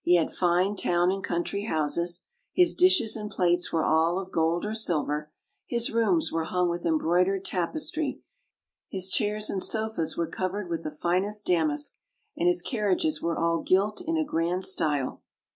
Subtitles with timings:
[0.00, 2.20] He had fine town and country houses;
[2.52, 5.32] his dishes and plates were all of gold or silver;
[5.66, 8.20] his rooms were hung with em broidered tapestry;
[8.88, 11.98] his chairs and sofas were covered with the finest damask,
[12.36, 15.24] and his carriages were all gilt in a grand style.